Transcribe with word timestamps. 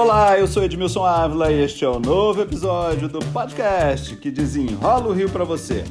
Olá, 0.00 0.38
eu 0.38 0.46
sou 0.46 0.62
Edmilson 0.62 1.04
Ávila 1.04 1.50
e 1.50 1.60
este 1.60 1.84
é 1.84 1.88
o 1.88 1.98
novo 1.98 2.40
episódio 2.40 3.08
do 3.08 3.18
podcast 3.32 4.14
que 4.14 4.30
desenrola 4.30 5.08
o 5.08 5.12
Rio 5.12 5.28
para 5.28 5.42
você. 5.42 5.82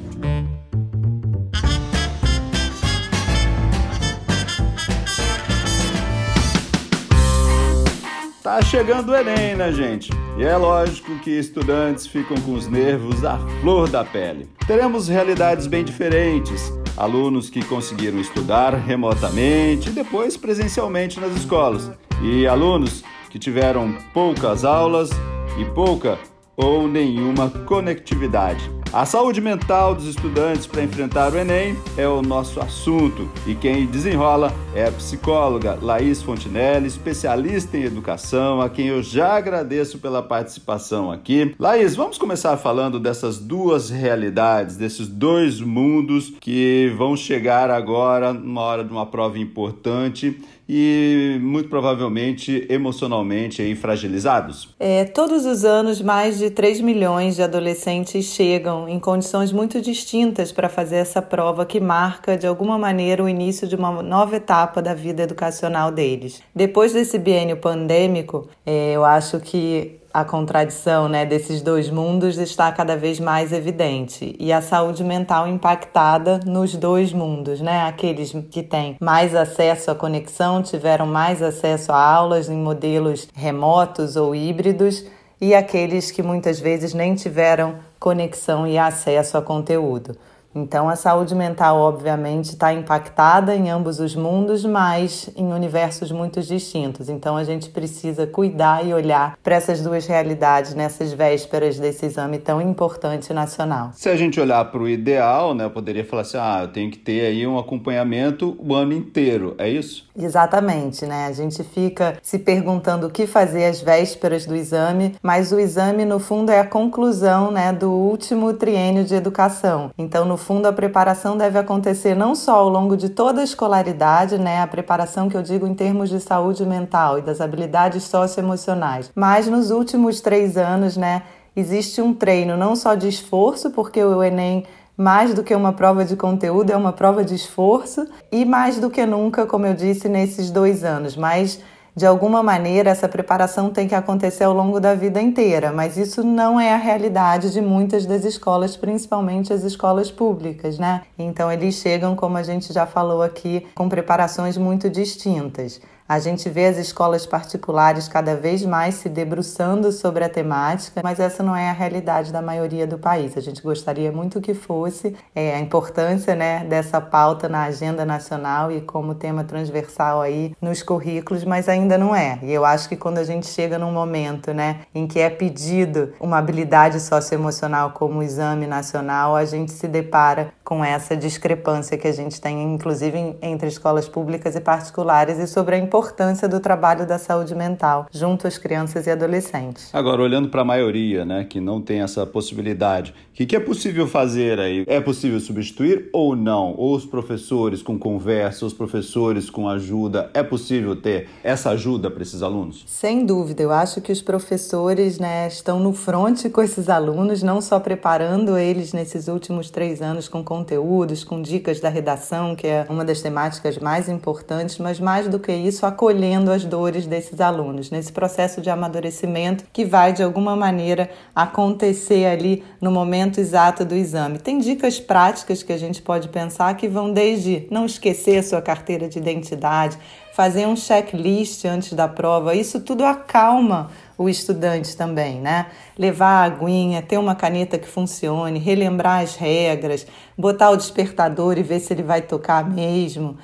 Tá 8.41 8.61
chegando 8.61 9.09
o 9.09 9.15
Enem, 9.15 9.57
né, 9.57 9.73
gente? 9.73 10.09
E 10.37 10.43
é 10.45 10.55
lógico 10.55 11.19
que 11.19 11.31
estudantes 11.31 12.07
ficam 12.07 12.37
com 12.37 12.53
os 12.53 12.65
nervos 12.65 13.25
à 13.25 13.37
flor 13.59 13.89
da 13.89 14.05
pele. 14.05 14.47
Teremos 14.65 15.09
realidades 15.09 15.67
bem 15.67 15.83
diferentes. 15.83 16.71
Alunos 16.95 17.49
que 17.49 17.61
conseguiram 17.65 18.21
estudar 18.21 18.73
remotamente 18.73 19.89
e 19.89 19.91
depois 19.91 20.37
presencialmente 20.37 21.19
nas 21.19 21.35
escolas. 21.35 21.91
E 22.23 22.47
alunos 22.47 23.03
que 23.29 23.39
tiveram 23.39 23.95
poucas 24.13 24.63
aulas 24.63 25.09
e 25.57 25.65
pouca 25.65 26.17
ou 26.55 26.87
nenhuma 26.87 27.49
conectividade. 27.49 28.77
A 28.93 29.05
saúde 29.05 29.41
mental 29.41 29.93
dos 29.93 30.07
estudantes 30.07 30.65
para 30.65 30.81
enfrentar 30.81 31.33
o 31.33 31.37
Enem 31.37 31.75
é 31.97 32.07
o 32.07 32.21
nosso 32.21 32.61
assunto 32.61 33.29
e 33.45 33.53
quem 33.53 33.85
desenrola 33.85 34.51
é 34.73 34.85
a 34.85 34.91
psicóloga 34.91 35.77
Laís 35.81 36.21
Fontinelli, 36.21 36.87
especialista 36.87 37.77
em 37.77 37.83
educação, 37.83 38.61
a 38.61 38.69
quem 38.69 38.87
eu 38.87 39.03
já 39.03 39.35
agradeço 39.35 39.99
pela 39.99 40.23
participação 40.23 41.11
aqui. 41.11 41.53
Laís, 41.59 41.97
vamos 41.97 42.17
começar 42.17 42.55
falando 42.55 42.97
dessas 42.97 43.37
duas 43.37 43.89
realidades, 43.89 44.77
desses 44.77 45.07
dois 45.07 45.59
mundos 45.59 46.33
que 46.39 46.91
vão 46.97 47.15
chegar 47.17 47.69
agora 47.69 48.31
numa 48.31 48.61
hora 48.61 48.85
de 48.85 48.91
uma 48.91 49.05
prova 49.05 49.37
importante 49.37 50.39
e 50.67 51.37
muito 51.41 51.69
provavelmente 51.69 52.65
emocionalmente 52.69 53.61
aí 53.61 53.75
fragilizados? 53.75 54.69
É, 54.79 55.05
todos 55.05 55.45
os 55.45 55.63
anos, 55.63 56.01
mais 56.01 56.37
de 56.37 56.49
3 56.49 56.81
milhões 56.81 57.35
de 57.35 57.43
adolescentes 57.43 58.25
chegam 58.25 58.87
em 58.89 58.99
condições 58.99 59.51
muito 59.51 59.81
distintas 59.81 60.51
para 60.51 60.67
fazer 60.69 60.97
essa 60.97 61.21
prova 61.21 61.65
que 61.65 61.79
marca, 61.79 62.37
de 62.37 62.45
alguma 62.45 62.77
maneira, 62.77 63.23
o 63.23 63.29
início 63.29 63.67
de 63.67 63.75
uma 63.75 64.01
nova 64.01 64.35
etapa 64.35 64.81
da 64.81 64.93
vida 64.93 65.23
educacional 65.23 65.91
deles. 65.91 66.41
Depois 66.53 66.93
desse 66.93 67.17
biênio 67.17 67.57
pandêmico, 67.57 68.49
é, 68.65 68.93
eu 68.93 69.05
acho 69.05 69.39
que 69.39 69.97
a 70.17 70.25
contradição 70.25 71.07
né, 71.07 71.27
desses 71.27 71.61
dois 71.61 71.91
mundos 71.91 72.39
está 72.39 72.71
cada 72.71 72.97
vez 72.97 73.19
mais 73.19 73.53
evidente 73.53 74.35
e 74.39 74.51
a 74.51 74.63
saúde 74.63 75.03
mental 75.03 75.47
impactada 75.47 76.39
nos 76.43 76.73
dois 76.73 77.13
mundos, 77.13 77.61
né? 77.61 77.83
Aqueles 77.83 78.31
que 78.49 78.63
têm 78.63 78.97
mais 78.99 79.35
acesso 79.35 79.91
à 79.91 79.95
conexão 79.95 80.63
tiveram 80.63 81.05
mais 81.05 81.43
acesso 81.43 81.91
a 81.91 82.01
aulas 82.01 82.49
em 82.49 82.57
modelos 82.57 83.27
remotos 83.35 84.15
ou 84.15 84.33
híbridos 84.33 85.05
e 85.39 85.53
aqueles 85.53 86.09
que 86.09 86.23
muitas 86.23 86.59
vezes 86.59 86.95
nem 86.95 87.13
tiveram 87.13 87.75
conexão 87.99 88.65
e 88.65 88.75
acesso 88.75 89.37
a 89.37 89.41
conteúdo. 89.43 90.17
Então, 90.55 90.89
a 90.89 90.95
saúde 90.95 91.35
mental, 91.35 91.77
obviamente, 91.77 92.45
está 92.45 92.73
impactada 92.73 93.55
em 93.55 93.69
ambos 93.69 93.99
os 93.99 94.15
mundos, 94.15 94.65
mas 94.65 95.29
em 95.35 95.53
universos 95.53 96.11
muito 96.11 96.41
distintos. 96.41 97.09
Então, 97.09 97.37
a 97.37 97.43
gente 97.43 97.69
precisa 97.69 98.25
cuidar 98.25 98.85
e 98.85 98.93
olhar 98.93 99.37
para 99.43 99.55
essas 99.55 99.81
duas 99.81 100.07
realidades 100.07 100.73
nessas 100.73 101.13
vésperas 101.13 101.79
desse 101.79 102.05
exame 102.05 102.39
tão 102.39 102.61
importante 102.61 103.33
nacional. 103.33 103.91
Se 103.93 104.09
a 104.09 104.15
gente 104.15 104.39
olhar 104.39 104.63
para 104.65 104.81
o 104.81 104.89
ideal, 104.89 105.53
né, 105.53 105.65
eu 105.65 105.69
poderia 105.69 106.05
falar 106.05 106.23
assim: 106.23 106.37
ah, 106.37 106.59
eu 106.63 106.67
tenho 106.69 106.89
que 106.89 106.97
ter 106.97 107.25
aí 107.25 107.45
um 107.45 107.59
acompanhamento 107.59 108.57
o 108.59 108.73
ano 108.73 108.93
inteiro, 108.93 109.55
é 109.57 109.69
isso? 109.69 110.07
Exatamente, 110.17 111.05
né? 111.05 111.27
A 111.27 111.31
gente 111.31 111.63
fica 111.63 112.17
se 112.21 112.39
perguntando 112.39 113.07
o 113.07 113.09
que 113.09 113.27
fazer 113.27 113.65
às 113.65 113.81
vésperas 113.81 114.45
do 114.45 114.55
exame, 114.55 115.15
mas 115.21 115.51
o 115.51 115.59
exame, 115.59 116.05
no 116.05 116.19
fundo, 116.19 116.51
é 116.51 116.59
a 116.59 116.65
conclusão 116.65 117.51
né, 117.51 117.71
do 117.71 117.91
último 117.91 118.53
triênio 118.53 119.03
de 119.03 119.13
educação. 119.13 119.91
Então, 119.97 120.25
no 120.25 120.36
fundo, 120.37 120.67
a 120.67 120.73
preparação 120.73 121.35
deve 121.35 121.59
acontecer 121.59 122.15
não 122.15 122.35
só 122.35 122.55
ao 122.55 122.69
longo 122.69 122.95
de 122.95 123.09
toda 123.09 123.41
a 123.41 123.43
escolaridade, 123.43 124.37
né, 124.37 124.61
a 124.61 124.67
preparação 124.67 125.27
que 125.27 125.35
eu 125.35 125.41
digo 125.41 125.67
em 125.67 125.73
termos 125.73 126.09
de 126.09 126.19
saúde 126.19 126.65
mental 126.65 127.19
e 127.19 127.21
das 127.21 127.41
habilidades 127.41 128.03
socioemocionais, 128.03 129.11
mas 129.15 129.47
nos 129.47 129.71
últimos 129.71 130.21
três 130.21 130.55
anos, 130.55 130.95
né, 130.95 131.23
existe 131.55 132.01
um 132.01 132.13
treino 132.13 132.55
não 132.55 132.75
só 132.75 132.95
de 132.95 133.07
esforço, 133.07 133.71
porque 133.71 134.03
o 134.03 134.23
Enem 134.23 134.65
mais 134.97 135.33
do 135.33 135.43
que 135.43 135.53
uma 135.53 135.71
prova 135.71 136.03
de 136.03 136.15
conteúdo, 136.15 136.71
é 136.71 136.75
uma 136.75 136.91
prova 136.91 137.23
de 137.23 137.35
esforço 137.35 138.07
e 138.31 138.43
mais 138.43 138.79
do 138.79 138.89
que 138.89 139.05
nunca, 139.05 139.45
como 139.45 139.67
eu 139.67 139.75
disse, 139.75 140.09
nesses 140.09 140.49
dois 140.49 140.83
anos, 140.83 141.15
mas 141.15 141.61
de 141.97 142.05
alguma 142.05 142.43
maneira, 142.43 142.91
essa 142.91 143.09
preparação 143.09 143.71
tem 143.71 143.87
que 143.87 143.95
acontecer 143.95 144.43
ao 144.43 144.53
longo 144.53 144.79
da 144.79 144.93
vida 144.93 145.19
inteira, 145.19 145.71
mas 145.71 145.97
isso 145.97 146.23
não 146.23 146.59
é 146.59 146.71
a 146.71 146.77
realidade 146.77 147.51
de 147.51 147.59
muitas 147.59 148.05
das 148.05 148.23
escolas, 148.23 148.77
principalmente 148.77 149.51
as 149.51 149.63
escolas 149.63 150.11
públicas, 150.11 150.77
né? 150.77 151.01
Então, 151.17 151.51
eles 151.51 151.73
chegam, 151.73 152.15
como 152.15 152.37
a 152.37 152.43
gente 152.43 152.71
já 152.71 152.85
falou 152.85 153.23
aqui, 153.23 153.65
com 153.73 153.89
preparações 153.89 154.57
muito 154.57 154.91
distintas. 154.91 155.81
A 156.09 156.19
gente 156.19 156.49
vê 156.49 156.67
as 156.67 156.77
escolas 156.77 157.25
particulares 157.25 158.07
cada 158.07 158.33
vez 158.33 158.63
mais 158.63 158.95
se 158.95 159.09
debruçando 159.09 159.91
sobre 159.91 160.23
a 160.23 160.29
temática, 160.29 161.01
mas 161.03 161.19
essa 161.19 161.43
não 161.43 161.53
é 161.53 161.69
a 161.69 161.73
realidade 161.73 162.31
da 162.31 162.41
maioria 162.41 162.87
do 162.87 162.97
país. 162.97 163.35
A 163.35 163.41
gente 163.41 163.61
gostaria 163.61 164.09
muito 164.09 164.39
que 164.39 164.53
fosse 164.53 165.13
é, 165.35 165.53
a 165.53 165.59
importância 165.59 166.33
né, 166.33 166.63
dessa 166.63 167.01
pauta 167.01 167.49
na 167.49 167.63
agenda 167.63 168.05
nacional 168.05 168.71
e 168.71 168.79
como 168.79 169.15
tema 169.15 169.43
transversal 169.43 170.21
aí 170.21 170.55
nos 170.61 170.81
currículos, 170.81 171.43
mas 171.43 171.67
ainda 171.67 171.97
não 171.97 172.15
é. 172.15 172.39
E 172.41 172.53
eu 172.53 172.63
acho 172.63 172.87
que 172.87 172.95
quando 172.95 173.17
a 173.17 173.25
gente 173.25 173.47
chega 173.47 173.77
num 173.77 173.91
momento 173.91 174.53
né, 174.53 174.83
em 174.95 175.07
que 175.07 175.19
é 175.19 175.29
pedido 175.29 176.13
uma 176.21 176.37
habilidade 176.37 177.01
socioemocional 177.01 177.91
como 177.91 178.19
o 178.19 178.23
exame 178.23 178.65
nacional, 178.65 179.35
a 179.35 179.43
gente 179.43 179.73
se 179.73 179.89
depara 179.89 180.53
com 180.63 180.83
essa 180.85 181.17
discrepância 181.17 181.97
que 181.97 182.07
a 182.07 182.13
gente 182.13 182.39
tem, 182.39 182.63
inclusive 182.63 183.37
entre 183.41 183.67
escolas 183.67 184.07
públicas 184.07 184.55
e 184.55 184.61
particulares, 184.61 185.37
e 185.37 185.47
sobre 185.47 185.75
a 185.75 185.77
importância 185.77 185.96
importância 185.97 186.47
do 186.47 186.59
trabalho 186.59 187.07
da 187.07 187.17
saúde 187.17 187.55
mental 187.55 188.05
junto 188.11 188.45
às 188.45 188.55
crianças 188.55 189.07
e 189.07 189.09
adolescentes. 189.09 189.89
Agora, 189.91 190.21
olhando 190.21 190.47
para 190.47 190.61
a 190.61 190.65
maioria, 190.65 191.25
né, 191.25 191.43
que 191.43 191.59
não 191.59 191.81
tem 191.81 192.01
essa 192.01 192.23
possibilidade, 192.23 193.15
o 193.31 193.33
que, 193.33 193.47
que 193.47 193.55
é 193.55 193.59
possível 193.59 194.07
fazer 194.07 194.59
aí? 194.59 194.83
É 194.87 195.01
possível 195.01 195.39
substituir 195.39 196.07
ou 196.13 196.35
não? 196.35 196.75
Ou 196.77 196.95
os 196.95 197.03
professores 197.03 197.81
com 197.81 197.97
conversa, 197.97 198.63
os 198.63 198.73
professores 198.73 199.49
com 199.49 199.67
ajuda, 199.67 200.29
é 200.35 200.43
possível 200.43 200.95
ter 200.95 201.29
essa 201.43 201.71
ajuda 201.71 202.11
para 202.11 202.21
esses 202.21 202.43
alunos? 202.43 202.83
Sem 202.85 203.25
dúvida, 203.25 203.63
eu 203.63 203.71
acho 203.71 203.99
que 203.99 204.11
os 204.11 204.21
professores 204.21 205.17
né, 205.17 205.47
estão 205.47 205.79
no 205.79 205.93
fronte 205.93 206.47
com 206.47 206.61
esses 206.61 206.89
alunos, 206.89 207.41
não 207.41 207.59
só 207.59 207.79
preparando 207.79 208.55
eles 208.55 208.93
nesses 208.93 209.27
últimos 209.27 209.71
três 209.71 209.99
anos 209.99 210.27
com 210.27 210.43
conteúdos, 210.43 211.23
com 211.23 211.41
dicas 211.41 211.79
da 211.79 211.89
redação, 211.89 212.55
que 212.55 212.67
é 212.67 212.85
uma 212.87 213.03
das 213.03 213.19
temáticas 213.19 213.79
mais 213.79 214.07
importantes, 214.07 214.77
mas 214.77 214.99
mais 214.99 215.27
do 215.27 215.39
que 215.39 215.51
isso, 215.51 215.86
acolhendo 215.87 216.51
as 216.51 216.63
dores 216.63 217.07
desses 217.07 217.41
alunos, 217.41 217.89
nesse 217.89 218.11
processo 218.11 218.61
de 218.61 218.69
amadurecimento 218.69 219.63
que 219.73 219.83
vai, 219.83 220.13
de 220.13 220.21
alguma 220.21 220.55
maneira, 220.55 221.09
acontecer 221.35 222.25
ali 222.25 222.63
no 222.79 222.91
momento 222.91 223.39
exato 223.39 223.83
do 223.83 223.95
exame. 223.95 224.37
Tem 224.37 224.59
dicas 224.59 224.99
práticas 224.99 225.63
que 225.63 225.73
a 225.73 225.77
gente 225.77 226.01
pode 226.01 226.29
pensar 226.29 226.75
que 226.75 226.87
vão 226.87 227.11
desde 227.11 227.67
não 227.71 227.85
esquecer 227.85 228.37
a 228.37 228.43
sua 228.43 228.61
carteira 228.61 229.09
de 229.09 229.17
identidade, 229.17 229.97
fazer 230.37 230.67
um 230.67 230.75
checklist 230.75 231.65
antes 231.65 231.93
da 231.93 232.07
prova, 232.07 232.53
isso 232.53 232.79
tudo 232.81 233.03
acalma 233.03 233.89
o 234.15 234.29
estudante 234.29 234.95
também, 234.95 235.41
né? 235.41 235.65
Levar 235.97 236.27
a 236.27 236.43
aguinha, 236.43 237.01
ter 237.01 237.17
uma 237.17 237.33
caneta 237.33 237.77
que 237.79 237.87
funcione, 237.87 238.59
relembrar 238.59 239.23
as 239.23 239.35
regras, 239.35 240.05
botar 240.37 240.69
o 240.69 240.77
despertador 240.77 241.57
e 241.57 241.63
ver 241.63 241.79
se 241.79 241.91
ele 241.91 242.03
vai 242.03 242.21
tocar 242.21 242.67
mesmo. 242.69 243.35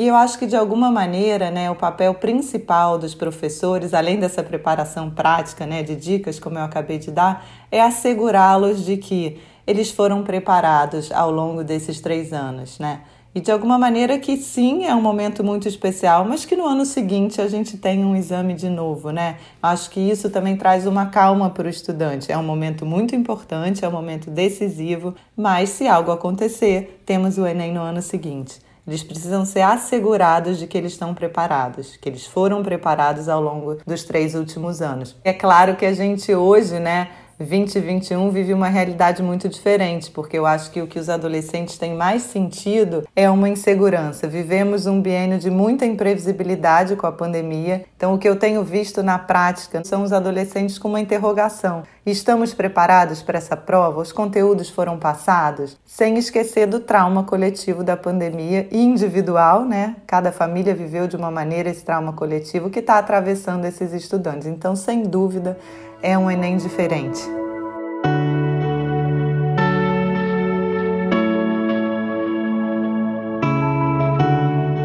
E 0.00 0.06
eu 0.06 0.16
acho 0.16 0.38
que 0.38 0.46
de 0.46 0.56
alguma 0.56 0.90
maneira, 0.90 1.50
né, 1.50 1.70
o 1.70 1.74
papel 1.74 2.14
principal 2.14 2.96
dos 2.96 3.14
professores, 3.14 3.92
além 3.92 4.18
dessa 4.18 4.42
preparação 4.42 5.10
prática, 5.10 5.66
né, 5.66 5.82
de 5.82 5.94
dicas 5.94 6.40
como 6.40 6.58
eu 6.58 6.62
acabei 6.62 6.96
de 6.96 7.10
dar, 7.10 7.44
é 7.70 7.82
assegurá-los 7.82 8.82
de 8.82 8.96
que 8.96 9.38
eles 9.66 9.90
foram 9.90 10.22
preparados 10.22 11.12
ao 11.12 11.30
longo 11.30 11.62
desses 11.62 12.00
três 12.00 12.32
anos, 12.32 12.78
né? 12.78 13.02
E 13.34 13.40
de 13.42 13.52
alguma 13.52 13.78
maneira 13.78 14.18
que 14.18 14.38
sim, 14.38 14.86
é 14.86 14.94
um 14.94 15.02
momento 15.02 15.44
muito 15.44 15.68
especial, 15.68 16.24
mas 16.24 16.46
que 16.46 16.56
no 16.56 16.64
ano 16.64 16.86
seguinte 16.86 17.38
a 17.38 17.46
gente 17.46 17.76
tem 17.76 18.02
um 18.02 18.16
exame 18.16 18.54
de 18.54 18.70
novo, 18.70 19.10
né? 19.10 19.36
Acho 19.62 19.90
que 19.90 20.00
isso 20.00 20.30
também 20.30 20.56
traz 20.56 20.86
uma 20.86 21.06
calma 21.10 21.50
para 21.50 21.66
o 21.66 21.70
estudante. 21.70 22.32
É 22.32 22.38
um 22.38 22.42
momento 22.42 22.86
muito 22.86 23.14
importante, 23.14 23.84
é 23.84 23.88
um 23.88 23.92
momento 23.92 24.30
decisivo, 24.30 25.14
mas 25.36 25.68
se 25.68 25.86
algo 25.86 26.10
acontecer, 26.10 27.02
temos 27.04 27.36
o 27.36 27.46
Enem 27.46 27.74
no 27.74 27.82
ano 27.82 28.00
seguinte. 28.00 28.69
Eles 28.90 29.04
precisam 29.04 29.44
ser 29.44 29.60
assegurados 29.60 30.58
de 30.58 30.66
que 30.66 30.76
eles 30.76 30.90
estão 30.90 31.14
preparados, 31.14 31.96
que 31.96 32.08
eles 32.08 32.26
foram 32.26 32.60
preparados 32.60 33.28
ao 33.28 33.40
longo 33.40 33.76
dos 33.86 34.02
três 34.02 34.34
últimos 34.34 34.82
anos. 34.82 35.14
É 35.22 35.32
claro 35.32 35.76
que 35.76 35.86
a 35.86 35.92
gente 35.92 36.34
hoje, 36.34 36.80
né, 36.80 37.08
2021 37.40 38.28
vive 38.30 38.52
uma 38.52 38.68
realidade 38.68 39.22
muito 39.22 39.48
diferente, 39.48 40.10
porque 40.10 40.36
eu 40.36 40.44
acho 40.44 40.70
que 40.70 40.82
o 40.82 40.86
que 40.86 40.98
os 40.98 41.08
adolescentes 41.08 41.78
têm 41.78 41.94
mais 41.94 42.20
sentido 42.20 43.02
é 43.16 43.30
uma 43.30 43.48
insegurança. 43.48 44.28
Vivemos 44.28 44.84
um 44.84 45.00
biênio 45.00 45.38
de 45.38 45.48
muita 45.48 45.86
imprevisibilidade 45.86 46.96
com 46.96 47.06
a 47.06 47.12
pandemia, 47.12 47.86
então 47.96 48.12
o 48.12 48.18
que 48.18 48.28
eu 48.28 48.36
tenho 48.36 48.62
visto 48.62 49.02
na 49.02 49.18
prática 49.18 49.82
são 49.84 50.02
os 50.02 50.12
adolescentes 50.12 50.78
com 50.78 50.88
uma 50.88 51.00
interrogação. 51.00 51.82
Estamos 52.04 52.52
preparados 52.52 53.22
para 53.22 53.38
essa 53.38 53.56
prova? 53.56 54.02
Os 54.02 54.12
conteúdos 54.12 54.68
foram 54.68 54.98
passados? 54.98 55.78
Sem 55.86 56.18
esquecer 56.18 56.66
do 56.66 56.80
trauma 56.80 57.24
coletivo 57.24 57.82
da 57.82 57.96
pandemia 57.96 58.68
e 58.70 58.82
individual, 58.82 59.64
né? 59.64 59.96
Cada 60.06 60.30
família 60.30 60.74
viveu 60.74 61.06
de 61.06 61.16
uma 61.16 61.30
maneira 61.30 61.70
esse 61.70 61.84
trauma 61.84 62.12
coletivo 62.12 62.68
que 62.68 62.80
está 62.80 62.98
atravessando 62.98 63.64
esses 63.64 63.94
estudantes. 63.94 64.46
Então, 64.46 64.76
sem 64.76 65.04
dúvida, 65.04 65.56
é 66.02 66.16
um 66.16 66.30
Enem 66.30 66.56
diferente. 66.56 67.39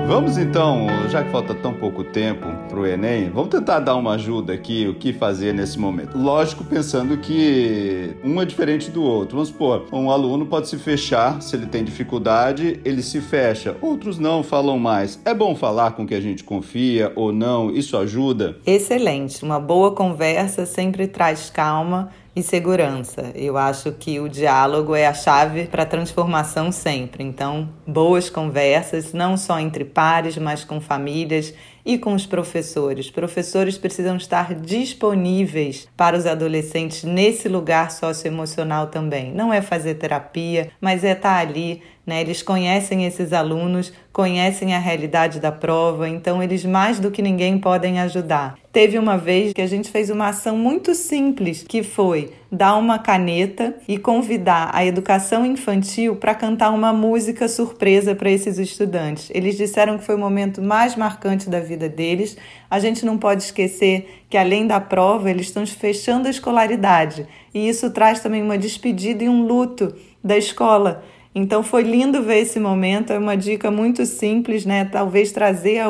Vamos 0.08 0.38
então, 0.38 0.86
já 1.10 1.24
que 1.24 1.32
falta 1.32 1.56
tão 1.56 1.74
pouco 1.74 2.04
tempo 2.04 2.46
para 2.70 2.80
o 2.80 2.86
Enem, 2.86 3.32
vamos 3.32 3.50
tentar 3.50 3.80
dar 3.80 3.96
uma 3.96 4.14
ajuda 4.14 4.54
aqui, 4.54 4.88
o 4.88 4.94
que 4.94 5.12
fazer 5.12 5.52
nesse 5.52 5.80
momento. 5.80 6.16
Lógico, 6.16 6.64
pensando 6.64 7.18
que 7.18 8.16
um 8.24 8.40
é 8.40 8.46
diferente 8.46 8.92
do 8.92 9.02
outro. 9.02 9.38
Vamos 9.38 9.50
supor, 9.50 9.88
um 9.92 10.12
aluno 10.12 10.46
pode 10.46 10.68
se 10.70 10.78
fechar, 10.78 11.42
se 11.42 11.56
ele 11.56 11.66
tem 11.66 11.84
dificuldade, 11.84 12.80
ele 12.86 13.02
se 13.02 13.20
fecha. 13.20 13.76
Outros 13.82 14.20
não, 14.20 14.44
falam 14.44 14.78
mais. 14.78 15.20
É 15.26 15.34
bom 15.34 15.56
falar 15.56 15.94
com 15.94 16.06
que 16.06 16.14
a 16.14 16.22
gente 16.22 16.44
confia 16.44 17.12
ou 17.16 17.34
não, 17.34 17.72
isso 17.72 17.98
ajuda? 17.98 18.58
Excelente, 18.64 19.44
uma 19.44 19.60
boa 19.60 19.92
conversa 19.92 20.68
sempre 20.68 21.08
traz 21.08 21.50
calma 21.50 22.12
e 22.36 22.44
segurança. 22.44 23.32
Eu 23.34 23.58
acho 23.58 23.94
que 23.94 24.20
o 24.20 24.28
diálogo 24.28 24.94
é 24.94 25.08
a 25.08 25.14
chave 25.14 25.68
para 25.68 25.84
a 25.84 25.86
transformação 25.86 26.72
sempre. 26.72 27.24
Então, 27.24 27.70
boas 27.88 28.30
conversas, 28.30 29.14
não 29.14 29.38
só 29.38 29.60
entre 29.60 29.86
pares, 29.86 30.38
mas 30.38 30.64
com 30.64 30.82
famílias 30.82 31.54
e 31.86 31.98
com 31.98 32.14
os 32.14 32.26
professores. 32.26 33.12
Professores 33.12 33.78
precisam 33.78 34.18
estar 34.18 34.56
disponíveis 34.56 35.88
para 35.96 36.18
os 36.18 36.26
adolescentes 36.26 37.04
nesse 37.04 37.48
lugar 37.48 37.92
socioemocional 37.92 38.88
também. 38.88 39.32
Não 39.32 39.54
é 39.54 39.62
fazer 39.62 39.96
terapia, 39.96 40.72
mas 40.82 41.04
é 41.04 41.12
estar 41.12 41.38
ali 41.38 41.82
né? 42.06 42.22
Eles 42.22 42.42
conhecem 42.42 43.06
esses 43.06 43.34
alunos, 43.34 43.92
conhecem 44.14 44.76
a 44.76 44.80
realidade 44.80 45.40
da 45.40 45.52
prova, 45.52 46.08
então 46.08 46.42
eles 46.42 46.64
mais 46.64 47.00
do 47.00 47.10
que 47.10 47.22
ninguém 47.22 47.58
podem 47.58 48.00
ajudar. 48.00 48.56
Teve 48.72 49.00
uma 49.00 49.18
vez 49.18 49.54
que 49.54 49.62
a 49.62 49.68
gente 49.68 49.90
fez 49.90 50.10
uma 50.10 50.28
ação 50.28 50.58
muito 50.58 50.94
simples, 50.94 51.64
que 51.68 51.82
foi 51.82 52.32
dar 52.52 52.76
uma 52.78 53.00
caneta 53.00 53.76
e 53.88 53.98
convidar 53.98 54.70
a 54.74 54.86
educação 54.86 55.46
infantil 55.46 56.16
para 56.16 56.36
cantar 56.36 56.72
uma 56.72 56.94
música 56.94 57.48
surpresa 57.48 58.16
para 58.16 58.30
esses 58.30 58.58
estudantes. 58.58 59.30
Eles 59.34 59.58
disseram 59.58 59.98
que 59.98 60.06
foi 60.06 60.16
o 60.16 60.20
momento 60.20 60.62
mais 60.62 60.96
marcante 60.96 61.50
da 61.50 61.60
vida 61.60 61.90
deles. 61.90 62.38
A 62.70 62.80
gente 62.80 63.06
não 63.06 63.18
pode 63.18 63.44
esquecer 63.44 64.24
que 64.30 64.38
além 64.38 64.68
da 64.68 64.80
prova, 64.80 65.30
eles 65.30 65.48
estão 65.48 65.66
fechando 65.66 66.28
a 66.28 66.32
escolaridade, 66.32 67.28
e 67.54 67.68
isso 67.68 67.90
traz 67.90 68.20
também 68.20 68.42
uma 68.42 68.58
despedida 68.58 69.24
e 69.24 69.30
um 69.30 69.46
luto 69.46 69.94
da 70.24 70.38
escola. 70.38 71.04
Então 71.34 71.62
foi 71.62 71.84
lindo 71.84 72.24
ver 72.24 72.40
esse 72.40 72.60
momento, 72.60 73.12
é 73.12 73.20
uma 73.20 73.36
dica 73.36 73.70
muito 73.70 74.06
simples, 74.06 74.66
né? 74.66 74.86
Talvez 74.86 75.34
trazer 75.34 75.82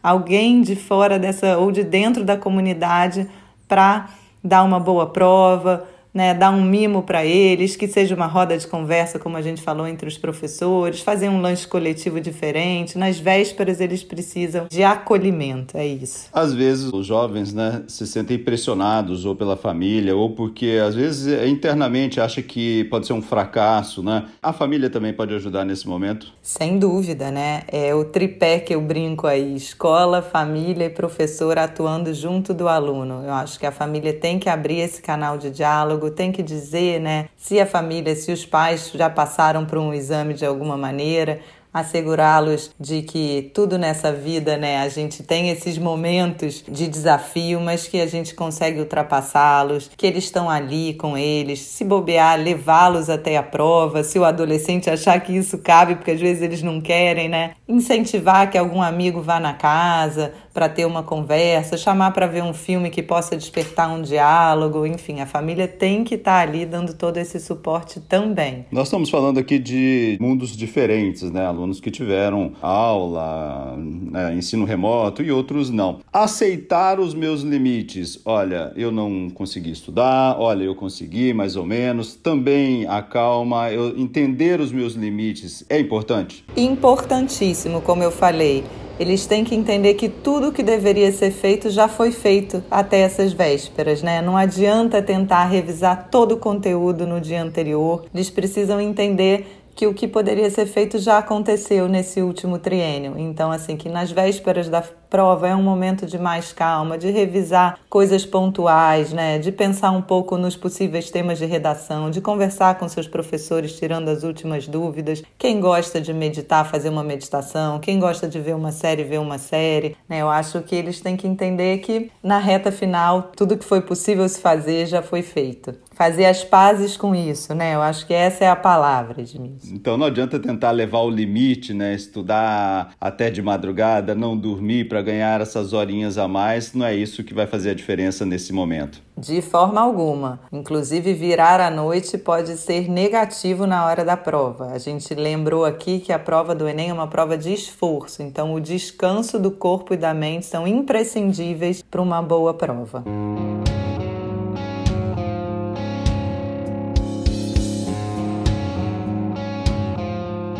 alguém 0.00 0.62
de 0.62 0.76
fora 0.76 1.18
dessa 1.18 1.58
ou 1.58 1.72
de 1.72 1.82
dentro 1.82 2.22
da 2.22 2.36
comunidade 2.36 3.28
para 3.66 4.10
dar 4.44 4.62
uma 4.62 4.78
boa 4.78 5.06
prova, 5.06 5.88
né, 6.12 6.34
dar 6.34 6.50
um 6.50 6.62
mimo 6.62 7.02
para 7.02 7.24
eles, 7.24 7.76
que 7.76 7.88
seja 7.88 8.14
uma 8.14 8.26
roda 8.26 8.56
de 8.56 8.66
conversa, 8.66 9.18
como 9.18 9.36
a 9.36 9.42
gente 9.42 9.62
falou 9.62 9.86
entre 9.86 10.06
os 10.06 10.18
professores, 10.18 11.00
fazer 11.00 11.28
um 11.28 11.40
lanche 11.40 11.66
coletivo 11.66 12.20
diferente. 12.20 12.98
Nas 12.98 13.18
vésperas 13.18 13.80
eles 13.80 14.02
precisam 14.02 14.66
de 14.70 14.82
acolhimento, 14.82 15.76
é 15.76 15.86
isso. 15.86 16.28
Às 16.32 16.52
vezes 16.52 16.92
os 16.92 17.06
jovens, 17.06 17.52
né, 17.52 17.82
se 17.86 18.06
sentem 18.06 18.38
pressionados 18.38 19.24
ou 19.24 19.34
pela 19.34 19.56
família 19.56 20.14
ou 20.14 20.30
porque 20.30 20.80
às 20.84 20.94
vezes 20.94 21.48
internamente 21.48 22.20
acha 22.20 22.42
que 22.42 22.84
pode 22.84 23.06
ser 23.06 23.12
um 23.12 23.22
fracasso, 23.22 24.02
né? 24.02 24.26
A 24.42 24.52
família 24.52 24.90
também 24.90 25.12
pode 25.12 25.34
ajudar 25.34 25.64
nesse 25.64 25.88
momento? 25.88 26.32
Sem 26.42 26.78
dúvida, 26.78 27.30
né? 27.30 27.62
É 27.68 27.94
o 27.94 28.04
tripé 28.04 28.58
que 28.58 28.74
eu 28.74 28.80
brinco 28.80 29.26
aí, 29.26 29.54
escola, 29.54 30.20
família 30.20 30.86
e 30.86 30.90
professor 30.90 31.58
atuando 31.58 32.12
junto 32.12 32.52
do 32.52 32.68
aluno. 32.68 33.22
Eu 33.24 33.32
acho 33.32 33.58
que 33.58 33.66
a 33.66 33.72
família 33.72 34.12
tem 34.12 34.38
que 34.38 34.48
abrir 34.48 34.80
esse 34.80 35.00
canal 35.00 35.38
de 35.38 35.50
diálogo 35.50 36.01
psicólogo 36.02 36.10
tem 36.10 36.32
que 36.32 36.42
dizer, 36.42 37.00
né, 37.00 37.28
se 37.36 37.60
a 37.60 37.66
família, 37.66 38.14
se 38.16 38.32
os 38.32 38.44
pais 38.44 38.90
já 38.92 39.08
passaram 39.08 39.64
por 39.64 39.78
um 39.78 39.94
exame 39.94 40.34
de 40.34 40.44
alguma 40.44 40.76
maneira, 40.76 41.40
assegurá-los 41.72 42.70
de 42.78 43.02
que 43.02 43.50
tudo 43.54 43.78
nessa 43.78 44.12
vida, 44.12 44.56
né, 44.56 44.78
a 44.78 44.88
gente 44.88 45.22
tem 45.22 45.50
esses 45.50 45.78
momentos 45.78 46.62
de 46.68 46.86
desafio, 46.86 47.60
mas 47.60 47.86
que 47.88 48.00
a 48.00 48.06
gente 48.06 48.34
consegue 48.34 48.80
ultrapassá-los, 48.80 49.90
que 49.96 50.06
eles 50.06 50.24
estão 50.24 50.50
ali 50.50 50.94
com 50.94 51.16
eles, 51.16 51.60
se 51.60 51.84
bobear, 51.84 52.38
levá-los 52.38 53.08
até 53.08 53.36
a 53.36 53.42
prova, 53.42 54.04
se 54.04 54.18
o 54.18 54.24
adolescente 54.24 54.90
achar 54.90 55.18
que 55.20 55.32
isso 55.32 55.58
cabe, 55.58 55.94
porque 55.94 56.10
às 56.10 56.20
vezes 56.20 56.42
eles 56.42 56.62
não 56.62 56.80
querem, 56.80 57.28
né? 57.28 57.52
Incentivar 57.68 58.50
que 58.50 58.58
algum 58.58 58.82
amigo 58.82 59.22
vá 59.22 59.40
na 59.40 59.54
casa, 59.54 60.32
para 60.52 60.68
ter 60.68 60.84
uma 60.84 61.02
conversa, 61.02 61.76
chamar 61.76 62.12
para 62.12 62.26
ver 62.26 62.42
um 62.42 62.52
filme 62.52 62.90
que 62.90 63.02
possa 63.02 63.36
despertar 63.36 63.90
um 63.90 64.02
diálogo, 64.02 64.86
enfim, 64.86 65.20
a 65.20 65.26
família 65.26 65.66
tem 65.66 66.04
que 66.04 66.16
estar 66.16 66.44
tá 66.44 66.50
ali 66.50 66.66
dando 66.66 66.94
todo 66.94 67.16
esse 67.16 67.40
suporte 67.40 68.00
também. 68.00 68.66
Nós 68.70 68.88
estamos 68.88 69.08
falando 69.08 69.38
aqui 69.38 69.58
de 69.58 70.18
mundos 70.20 70.56
diferentes, 70.56 71.30
né? 71.30 71.46
Alunos 71.62 71.80
que 71.80 71.92
tiveram 71.92 72.54
aula, 72.60 73.76
né, 73.78 74.34
ensino 74.34 74.64
remoto 74.64 75.22
e 75.22 75.30
outros 75.30 75.70
não. 75.70 76.00
Aceitar 76.12 76.98
os 76.98 77.14
meus 77.14 77.42
limites. 77.42 78.20
Olha, 78.24 78.72
eu 78.74 78.90
não 78.90 79.30
consegui 79.30 79.70
estudar, 79.70 80.36
olha, 80.40 80.64
eu 80.64 80.74
consegui 80.74 81.32
mais 81.32 81.54
ou 81.54 81.64
menos. 81.64 82.16
Também 82.16 82.84
a 82.88 83.00
calma, 83.00 83.70
eu 83.70 83.96
entender 83.96 84.60
os 84.60 84.72
meus 84.72 84.94
limites 84.94 85.64
é 85.70 85.78
importante? 85.78 86.44
Importantíssimo, 86.56 87.80
como 87.80 88.02
eu 88.02 88.10
falei. 88.10 88.64
Eles 88.98 89.26
têm 89.26 89.42
que 89.42 89.54
entender 89.54 89.94
que 89.94 90.08
tudo 90.08 90.52
que 90.52 90.62
deveria 90.62 91.10
ser 91.10 91.30
feito 91.30 91.70
já 91.70 91.88
foi 91.88 92.12
feito 92.12 92.62
até 92.70 93.00
essas 93.00 93.32
vésperas, 93.32 94.02
né? 94.02 94.20
Não 94.20 94.36
adianta 94.36 95.00
tentar 95.00 95.46
revisar 95.46 96.08
todo 96.10 96.32
o 96.32 96.36
conteúdo 96.36 97.06
no 97.06 97.20
dia 97.20 97.42
anterior. 97.42 98.04
Eles 98.14 98.30
precisam 98.30 98.80
entender 98.80 99.61
que 99.74 99.86
o 99.86 99.94
que 99.94 100.06
poderia 100.06 100.50
ser 100.50 100.66
feito 100.66 100.98
já 100.98 101.18
aconteceu 101.18 101.88
nesse 101.88 102.20
último 102.20 102.58
triênio. 102.58 103.18
Então, 103.18 103.50
assim, 103.50 103.76
que 103.76 103.88
nas 103.88 104.10
vésperas 104.10 104.68
da 104.68 104.82
prova 105.12 105.46
é 105.46 105.54
um 105.54 105.62
momento 105.62 106.06
de 106.06 106.18
mais 106.18 106.54
calma, 106.54 106.96
de 106.96 107.10
revisar 107.10 107.78
coisas 107.90 108.24
pontuais, 108.24 109.12
né? 109.12 109.38
De 109.38 109.52
pensar 109.52 109.90
um 109.90 110.00
pouco 110.00 110.38
nos 110.38 110.56
possíveis 110.56 111.10
temas 111.10 111.38
de 111.38 111.44
redação, 111.44 112.10
de 112.10 112.22
conversar 112.22 112.78
com 112.78 112.88
seus 112.88 113.06
professores 113.06 113.76
tirando 113.78 114.08
as 114.08 114.22
últimas 114.22 114.66
dúvidas. 114.66 115.22
Quem 115.36 115.60
gosta 115.60 116.00
de 116.00 116.14
meditar, 116.14 116.64
fazer 116.64 116.88
uma 116.88 117.04
meditação, 117.04 117.78
quem 117.78 118.00
gosta 118.00 118.26
de 118.26 118.40
ver 118.40 118.54
uma 118.54 118.72
série, 118.72 119.04
ver 119.04 119.20
uma 119.20 119.36
série, 119.36 119.98
né? 120.08 120.22
Eu 120.22 120.30
acho 120.30 120.62
que 120.62 120.74
eles 120.74 121.02
têm 121.02 121.14
que 121.14 121.28
entender 121.28 121.78
que 121.80 122.10
na 122.22 122.38
reta 122.38 122.72
final 122.72 123.32
tudo 123.36 123.58
que 123.58 123.66
foi 123.66 123.82
possível 123.82 124.26
se 124.26 124.40
fazer 124.40 124.86
já 124.86 125.02
foi 125.02 125.20
feito. 125.20 125.74
Fazer 125.92 126.24
as 126.24 126.42
pazes 126.42 126.96
com 126.96 127.14
isso, 127.14 127.54
né? 127.54 127.74
Eu 127.74 127.82
acho 127.82 128.06
que 128.06 128.14
essa 128.14 128.46
é 128.46 128.48
a 128.48 128.56
palavra, 128.56 129.20
Edmilson. 129.20 129.61
Então 129.70 129.96
não 129.96 130.06
adianta 130.06 130.38
tentar 130.38 130.70
levar 130.70 131.00
o 131.00 131.10
limite, 131.10 131.72
né? 131.72 131.94
Estudar 131.94 132.94
até 133.00 133.30
de 133.30 133.42
madrugada, 133.42 134.14
não 134.14 134.36
dormir 134.36 134.88
para 134.88 135.02
ganhar 135.02 135.40
essas 135.40 135.72
horinhas 135.72 136.18
a 136.18 136.26
mais, 136.26 136.72
não 136.72 136.86
é 136.86 136.94
isso 136.94 137.24
que 137.24 137.34
vai 137.34 137.46
fazer 137.46 137.70
a 137.70 137.74
diferença 137.74 138.24
nesse 138.24 138.52
momento. 138.52 139.00
De 139.16 139.42
forma 139.42 139.80
alguma. 139.80 140.40
Inclusive, 140.50 141.12
virar 141.12 141.60
à 141.60 141.70
noite 141.70 142.16
pode 142.16 142.56
ser 142.56 142.88
negativo 142.88 143.66
na 143.66 143.86
hora 143.86 144.04
da 144.04 144.16
prova. 144.16 144.72
A 144.72 144.78
gente 144.78 145.14
lembrou 145.14 145.64
aqui 145.64 146.00
que 146.00 146.12
a 146.12 146.18
prova 146.18 146.54
do 146.54 146.66
Enem 146.66 146.90
é 146.90 146.92
uma 146.92 147.06
prova 147.06 147.36
de 147.36 147.52
esforço, 147.52 148.22
então 148.22 148.54
o 148.54 148.60
descanso 148.60 149.38
do 149.38 149.50
corpo 149.50 149.94
e 149.94 149.96
da 149.96 150.14
mente 150.14 150.46
são 150.46 150.66
imprescindíveis 150.66 151.82
para 151.82 152.00
uma 152.00 152.22
boa 152.22 152.54
prova. 152.54 153.04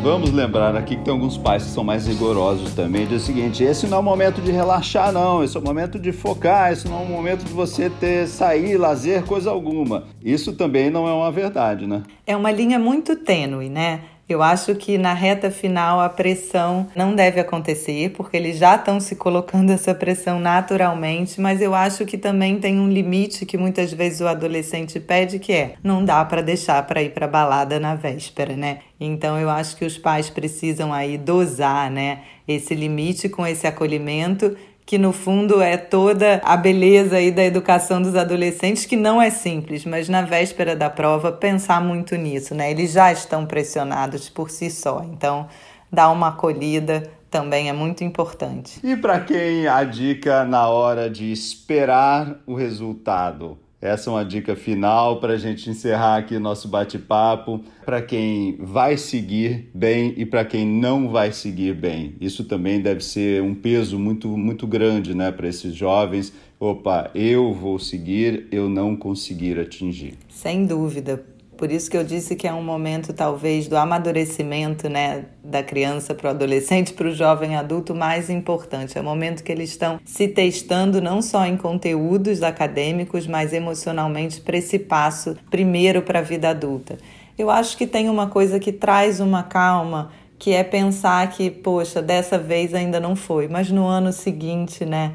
Vamos 0.03 0.33
lembrar 0.33 0.75
aqui 0.75 0.97
que 0.97 1.05
tem 1.05 1.13
alguns 1.13 1.39
pais 1.39 1.63
que 1.63 1.71
são 1.71 1.85
mais 1.85 2.09
rigorosos 2.09 2.75
também. 2.75 3.07
Diz 3.07 3.23
o 3.23 3.25
seguinte: 3.25 3.63
esse 3.63 3.87
não 3.87 3.99
é 3.99 4.01
o 4.01 4.03
momento 4.03 4.41
de 4.41 4.51
relaxar, 4.51 5.13
não. 5.13 5.45
Esse 5.45 5.57
é 5.57 5.61
o 5.61 5.63
momento 5.63 5.97
de 5.97 6.11
focar. 6.11 6.73
Esse 6.73 6.89
não 6.89 6.99
é 6.99 7.03
o 7.05 7.07
momento 7.07 7.45
de 7.45 7.53
você 7.53 7.89
ter 7.89 8.27
sair, 8.27 8.77
lazer, 8.77 9.25
coisa 9.25 9.53
alguma. 9.53 10.09
Isso 10.21 10.55
também 10.55 10.91
não 10.91 11.07
é 11.07 11.13
uma 11.13 11.31
verdade, 11.31 11.87
né? 11.87 12.03
É 12.27 12.37
uma 12.37 12.51
linha 12.51 12.81
muito 12.81 13.15
tênue, 13.15 13.69
né? 13.69 14.01
Eu 14.29 14.43
acho 14.43 14.75
que 14.75 14.97
na 14.97 15.13
reta 15.13 15.51
final 15.51 16.01
a 16.01 16.09
pressão 16.09 16.87
não 16.95 17.15
deve 17.15 17.41
acontecer, 17.41 18.11
porque 18.11 18.37
eles 18.37 18.57
já 18.57 18.77
estão 18.77 18.99
se 19.01 19.17
colocando 19.17 19.71
essa 19.73 19.95
pressão 19.95 20.39
naturalmente, 20.41 21.41
mas 21.41 21.61
eu 21.61 21.75
acho 21.75 22.07
que 22.07 22.17
também 22.17 22.59
tem 22.59 22.79
um 22.79 22.89
limite 22.89 23.45
que 23.45 23.59
muitas 23.59 23.93
vezes 23.93 24.21
o 24.21 24.29
adolescente 24.29 24.99
pede, 25.01 25.39
que 25.39 25.53
é 25.53 25.75
não 25.83 26.05
dá 26.05 26.25
para 26.25 26.41
deixar 26.41 26.83
para 26.87 27.03
ir 27.03 27.11
para 27.11 27.27
balada 27.27 27.79
na 27.79 27.95
véspera, 27.95 28.57
né? 28.57 28.79
Então 28.99 29.39
eu 29.39 29.51
acho 29.51 29.77
que 29.77 29.85
os 29.85 29.99
pais 29.99 30.31
precisam 30.31 30.93
aí 30.93 31.19
dosar, 31.19 31.91
né, 31.91 32.21
esse 32.47 32.75
limite 32.75 33.29
com 33.29 33.47
esse 33.47 33.67
acolhimento 33.67 34.57
que 34.85 34.99
no 34.99 35.13
fundo 35.13 35.63
é 35.63 35.77
toda 35.77 36.41
a 36.45 36.57
beleza 36.57 37.17
aí 37.17 37.31
da 37.31 37.45
educação 37.45 38.03
dos 38.03 38.15
adolescentes, 38.15 38.85
que 38.85 38.97
não 38.97 39.21
é 39.21 39.31
simples, 39.31 39.85
mas 39.85 40.09
na 40.09 40.23
véspera 40.23 40.75
da 40.75 40.91
prova 40.91 41.33
pensar 41.33 41.81
muito 41.81 42.17
nisso, 42.17 42.55
né? 42.55 42.71
Eles 42.71 42.93
já 42.93 43.13
estão 43.13 43.47
pressionados 43.47 44.29
por 44.29 44.51
si 44.51 44.71
só, 44.71 45.05
então 45.05 45.49
dar 45.91 46.11
uma 46.11 46.29
acolhida 46.29 47.11
também 47.31 47.69
é 47.69 47.73
muito 47.73 48.05
importante. 48.05 48.79
E 48.85 48.95
para 48.95 49.21
quem 49.21 49.67
a 49.67 49.83
dica 49.85 50.45
na 50.45 50.69
hora 50.69 51.09
de 51.09 51.33
esperar 51.33 52.37
o 52.47 52.55
resultado? 52.55 53.59
Essa 53.83 54.11
é 54.11 54.13
uma 54.13 54.25
dica 54.25 54.55
final 54.55 55.19
para 55.19 55.33
a 55.33 55.37
gente 55.37 55.69
encerrar 55.69 56.19
aqui 56.19 56.39
nosso 56.39 56.69
bate-papo. 56.69 57.61
Para 57.85 58.01
quem 58.01 58.57
vai 58.61 58.97
seguir 58.97 59.71
bem 59.75 60.15
e 60.17 60.25
para 60.25 60.45
quem 60.45 60.65
não 60.65 61.09
vai 61.09 61.33
seguir 61.33 61.75
bem. 61.75 62.15
Isso 62.21 62.45
também 62.45 62.81
deve 62.81 63.03
ser 63.03 63.43
um 63.43 63.57
peso 63.57 63.99
muito, 63.99 64.29
muito 64.39 64.69
grande 64.69 65.17
né, 65.17 65.33
para 65.33 65.49
esses 65.49 65.75
jovens. 65.75 66.33
Opa, 66.61 67.11
eu 67.13 67.53
vou 67.53 67.77
seguir, 67.77 68.47
eu 68.53 68.69
não 68.69 68.95
conseguir 68.95 69.59
atingir. 69.59 70.15
Sem 70.29 70.65
dúvida, 70.65 71.21
por 71.63 71.71
isso 71.71 71.89
que 71.89 71.97
eu 71.97 72.03
disse 72.03 72.35
que 72.35 72.49
é 72.49 72.53
um 72.53 72.61
momento, 72.61 73.13
talvez, 73.13 73.69
do 73.69 73.77
amadurecimento 73.77 74.89
né, 74.89 75.27
da 75.45 75.63
criança 75.63 76.13
para 76.13 76.27
o 76.27 76.31
adolescente, 76.31 76.93
para 76.93 77.07
o 77.07 77.15
jovem 77.15 77.55
adulto 77.55 77.95
mais 77.95 78.29
importante. 78.29 78.99
É 78.99 79.01
o 79.01 79.05
momento 79.05 79.45
que 79.45 79.53
eles 79.53 79.71
estão 79.71 80.01
se 80.05 80.27
testando 80.27 81.01
não 81.01 81.23
só 81.23 81.47
em 81.47 81.57
conteúdos 81.57 82.43
acadêmicos, 82.43 83.29
mas 83.29 83.53
emocionalmente 83.53 84.41
para 84.41 84.57
esse 84.57 84.77
passo 84.77 85.37
primeiro 85.53 86.03
para 86.03 86.19
a 86.19 86.23
vida 86.23 86.51
adulta. 86.51 86.99
Eu 87.39 87.49
acho 87.49 87.77
que 87.77 87.87
tem 87.87 88.11
uma 88.11 88.27
coisa 88.27 88.59
que 88.59 88.73
traz 88.73 89.21
uma 89.21 89.45
calma 89.45 90.11
que 90.41 90.53
é 90.53 90.65
pensar 90.65 91.31
que, 91.31 91.49
poxa, 91.49 92.03
dessa 92.03 92.39
vez 92.39 92.75
ainda 92.75 92.99
não 92.99 93.15
foi, 93.15 93.47
mas 93.47 93.71
no 93.71 93.87
ano 93.87 94.13
seguinte, 94.13 94.85
né? 94.85 95.13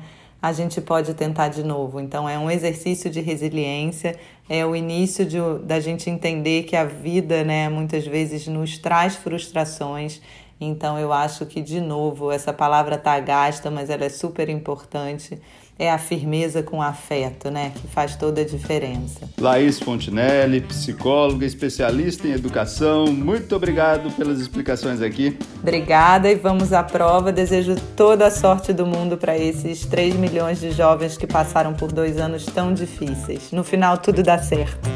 A 0.47 0.53
gente 0.53 0.79
pode 0.79 1.13
tentar 1.13 1.49
de 1.49 1.63
novo. 1.63 1.99
Então, 1.99 2.27
é 2.27 2.39
um 2.39 2.49
exercício 2.49 3.09
de 3.09 3.19
resiliência, 3.19 4.17
é 4.47 4.65
o 4.65 4.75
início 4.75 5.25
de, 5.25 5.37
da 5.63 5.79
gente 5.79 6.09
entender 6.09 6.63
que 6.63 6.75
a 6.75 6.85
vida, 6.85 7.43
né, 7.43 7.67
muitas 7.67 8.07
vezes 8.07 8.47
nos 8.47 8.77
traz 8.77 9.15
frustrações. 9.15 10.21
Então, 10.59 10.97
eu 10.97 11.11
acho 11.11 11.45
que, 11.45 11.61
de 11.61 11.81
novo, 11.81 12.31
essa 12.31 12.53
palavra 12.53 12.95
está 12.95 13.19
gasta, 13.19 13.69
mas 13.69 13.89
ela 13.89 14.05
é 14.05 14.09
super 14.09 14.47
importante 14.47 15.37
é 15.79 15.91
a 15.91 15.97
firmeza 15.97 16.63
com 16.63 16.81
afeto, 16.81 17.49
né? 17.51 17.71
Que 17.75 17.87
faz 17.87 18.15
toda 18.15 18.41
a 18.41 18.45
diferença. 18.45 19.29
Laís 19.39 19.79
Fontinelli, 19.79 20.61
psicóloga, 20.61 21.45
especialista 21.45 22.27
em 22.27 22.31
educação, 22.31 23.07
muito 23.07 23.55
obrigado 23.55 24.11
pelas 24.11 24.39
explicações 24.39 25.01
aqui. 25.01 25.37
Obrigada 25.61 26.29
e 26.29 26.35
vamos 26.35 26.73
à 26.73 26.83
prova. 26.83 27.31
Desejo 27.31 27.75
toda 27.95 28.27
a 28.27 28.31
sorte 28.31 28.73
do 28.73 28.85
mundo 28.85 29.17
para 29.17 29.37
esses 29.37 29.85
3 29.85 30.15
milhões 30.15 30.59
de 30.59 30.71
jovens 30.71 31.17
que 31.17 31.27
passaram 31.27 31.73
por 31.73 31.91
dois 31.91 32.17
anos 32.17 32.45
tão 32.45 32.73
difíceis. 32.73 33.51
No 33.51 33.63
final, 33.63 33.97
tudo 33.97 34.23
dá 34.23 34.37
certo. 34.37 34.89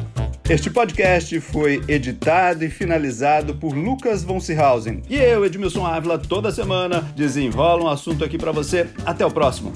Este 0.49 0.69
podcast 0.69 1.39
foi 1.39 1.81
editado 1.87 2.65
e 2.65 2.69
finalizado 2.69 3.55
por 3.55 3.73
Lucas 3.73 4.21
von 4.21 4.39
Seehausen. 4.39 5.01
E 5.09 5.15
eu, 5.15 5.45
Edmilson 5.45 5.85
Ávila, 5.85 6.17
toda 6.17 6.51
semana 6.51 6.99
desenrola 7.15 7.85
um 7.85 7.87
assunto 7.87 8.25
aqui 8.25 8.37
para 8.37 8.51
você. 8.51 8.89
Até 9.05 9.25
o 9.25 9.31
próximo. 9.31 9.71